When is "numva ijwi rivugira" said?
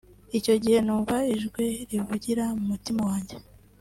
0.85-2.43